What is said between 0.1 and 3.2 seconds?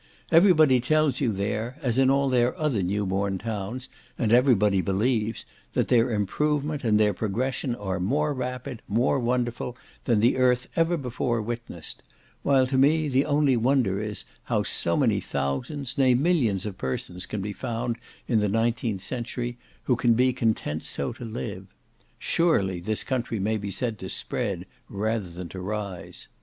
Every body tells you there, as in all their other new